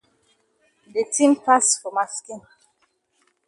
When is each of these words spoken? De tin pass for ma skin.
De 0.93 1.03
tin 1.13 1.31
pass 1.45 1.67
for 1.79 1.91
ma 1.95 2.05
skin. 2.15 2.41